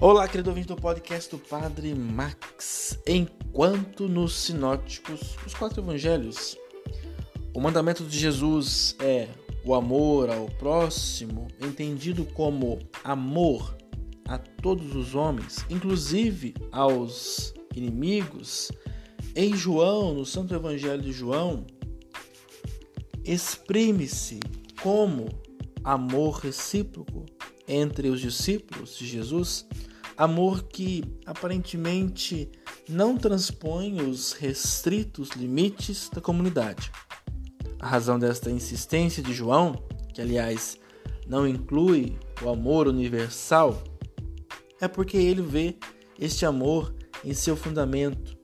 Olá, 0.00 0.28
querido 0.28 0.50
ouvinte 0.50 0.68
do 0.68 0.76
podcast 0.76 1.28
do 1.28 1.38
Padre 1.38 1.92
Max. 1.92 2.96
Enquanto 3.04 4.08
nos 4.08 4.32
sinóticos, 4.32 5.34
os 5.44 5.54
quatro 5.54 5.82
evangelhos, 5.82 6.56
o 7.52 7.60
mandamento 7.60 8.04
de 8.04 8.16
Jesus 8.16 8.94
é 9.00 9.26
o 9.64 9.74
amor 9.74 10.30
ao 10.30 10.46
próximo, 10.50 11.48
entendido 11.60 12.24
como 12.26 12.78
amor 13.02 13.76
a 14.28 14.38
todos 14.38 14.94
os 14.94 15.16
homens, 15.16 15.66
inclusive 15.68 16.54
aos 16.70 17.52
inimigos. 17.74 18.70
Em 19.34 19.56
João, 19.56 20.14
no 20.14 20.24
Santo 20.24 20.54
Evangelho 20.54 21.02
de 21.02 21.10
João, 21.10 21.66
exprime-se 23.24 24.38
como 24.80 25.26
amor 25.82 26.36
recíproco 26.36 27.26
entre 27.66 28.08
os 28.08 28.20
discípulos 28.20 28.96
de 28.96 29.04
Jesus 29.04 29.66
Amor 30.18 30.64
que 30.64 31.04
aparentemente 31.24 32.50
não 32.88 33.16
transpõe 33.16 34.02
os 34.02 34.32
restritos 34.32 35.28
limites 35.30 36.10
da 36.12 36.20
comunidade. 36.20 36.90
A 37.78 37.86
razão 37.86 38.18
desta 38.18 38.50
insistência 38.50 39.22
de 39.22 39.32
João, 39.32 39.80
que 40.12 40.20
aliás 40.20 40.76
não 41.24 41.46
inclui 41.46 42.18
o 42.42 42.48
amor 42.48 42.88
universal, 42.88 43.80
é 44.80 44.88
porque 44.88 45.16
ele 45.16 45.40
vê 45.40 45.76
este 46.18 46.44
amor 46.44 46.92
em 47.24 47.32
seu 47.32 47.56
fundamento, 47.56 48.36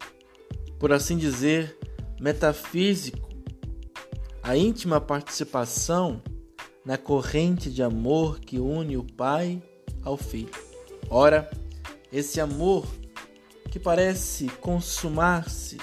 por 0.79 0.93
assim 0.93 1.19
dizer, 1.19 1.77
metafísico, 2.21 3.29
a 4.41 4.57
íntima 4.57 5.01
participação 5.01 6.23
na 6.85 6.97
corrente 6.97 7.69
de 7.69 7.83
amor 7.83 8.39
que 8.39 8.61
une 8.61 8.97
o 8.97 9.03
Pai 9.03 9.61
ao 10.05 10.17
Filho. 10.17 10.53
Ora, 11.11 11.51
esse 12.15 12.41
amor 12.41 12.87
que 13.73 13.81
parece 13.81 14.47
consumar-se 14.61 15.79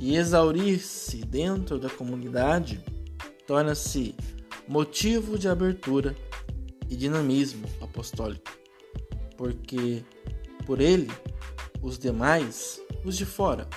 e 0.00 0.16
exaurir-se 0.16 1.18
dentro 1.18 1.78
da 1.78 1.88
comunidade 1.88 2.82
torna-se 3.46 4.16
motivo 4.66 5.38
de 5.38 5.48
abertura 5.48 6.16
e 6.90 6.96
dinamismo 6.96 7.68
apostólico, 7.80 8.50
porque 9.36 10.02
por 10.66 10.80
ele 10.80 11.08
os 11.80 11.96
demais, 11.96 12.80
os 13.04 13.16
de 13.16 13.24
fora, 13.24 13.68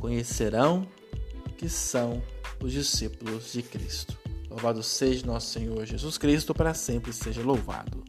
conhecerão 0.00 0.88
que 1.56 1.68
são 1.68 2.20
os 2.60 2.72
discípulos 2.72 3.52
de 3.52 3.62
Cristo. 3.62 4.18
Louvado 4.50 4.82
seja 4.82 5.24
nosso 5.24 5.52
Senhor 5.52 5.86
Jesus 5.86 6.18
Cristo, 6.18 6.52
para 6.52 6.74
sempre 6.74 7.12
seja 7.12 7.42
louvado. 7.42 8.02